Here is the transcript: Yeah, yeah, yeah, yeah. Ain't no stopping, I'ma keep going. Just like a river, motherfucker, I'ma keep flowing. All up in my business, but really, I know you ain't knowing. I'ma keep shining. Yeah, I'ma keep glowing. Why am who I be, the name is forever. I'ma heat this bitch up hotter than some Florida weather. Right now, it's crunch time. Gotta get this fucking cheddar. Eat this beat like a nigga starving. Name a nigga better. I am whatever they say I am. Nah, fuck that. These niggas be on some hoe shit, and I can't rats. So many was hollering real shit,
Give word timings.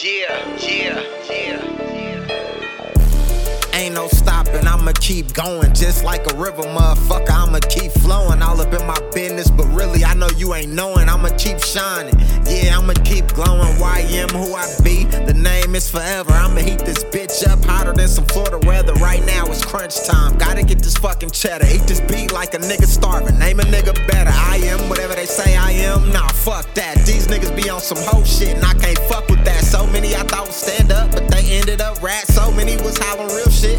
Yeah, 0.00 0.56
yeah, 0.56 1.02
yeah, 1.28 1.62
yeah. 1.92 2.32
Ain't 3.74 3.94
no 3.94 4.08
stopping, 4.08 4.66
I'ma 4.66 4.92
keep 5.00 5.34
going. 5.34 5.74
Just 5.74 6.02
like 6.02 6.30
a 6.32 6.36
river, 6.36 6.62
motherfucker, 6.62 7.30
I'ma 7.30 7.58
keep 7.68 7.92
flowing. 7.92 8.40
All 8.40 8.58
up 8.58 8.72
in 8.72 8.86
my 8.86 8.98
business, 9.12 9.50
but 9.50 9.66
really, 9.66 10.02
I 10.02 10.14
know 10.14 10.28
you 10.36 10.54
ain't 10.54 10.72
knowing. 10.72 11.10
I'ma 11.10 11.28
keep 11.36 11.58
shining. 11.58 12.18
Yeah, 12.46 12.78
I'ma 12.78 12.94
keep 13.04 13.28
glowing. 13.34 13.78
Why 13.80 14.00
am 14.08 14.30
who 14.30 14.54
I 14.54 14.66
be, 14.82 15.04
the 15.04 15.34
name 15.34 15.74
is 15.74 15.90
forever. 15.90 16.32
I'ma 16.32 16.60
heat 16.60 16.80
this 16.80 17.04
bitch 17.04 17.46
up 17.46 17.62
hotter 17.64 17.92
than 17.92 18.08
some 18.08 18.24
Florida 18.24 18.66
weather. 18.66 18.94
Right 18.94 19.24
now, 19.26 19.44
it's 19.46 19.64
crunch 19.64 20.06
time. 20.06 20.38
Gotta 20.38 20.62
get 20.62 20.78
this 20.78 20.96
fucking 20.96 21.30
cheddar. 21.30 21.66
Eat 21.66 21.82
this 21.82 22.00
beat 22.00 22.32
like 22.32 22.54
a 22.54 22.58
nigga 22.58 22.86
starving. 22.86 23.38
Name 23.38 23.60
a 23.60 23.64
nigga 23.64 23.94
better. 24.06 24.32
I 24.32 24.56
am 24.64 24.88
whatever 24.88 25.14
they 25.14 25.26
say 25.26 25.56
I 25.56 25.72
am. 25.72 26.12
Nah, 26.12 26.28
fuck 26.28 26.72
that. 26.74 27.04
These 27.06 27.26
niggas 27.26 27.54
be 27.56 27.68
on 27.68 27.80
some 27.80 27.98
hoe 27.98 28.24
shit, 28.24 28.56
and 28.56 28.64
I 28.64 28.74
can't 28.74 28.98
rats. 32.00 32.34
So 32.34 32.50
many 32.50 32.76
was 32.78 32.96
hollering 32.98 33.28
real 33.34 33.50
shit, 33.50 33.71